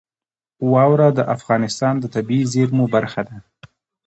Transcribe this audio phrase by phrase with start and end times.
[0.71, 3.35] واوره د افغانستان د طبیعي زیرمو برخه ده.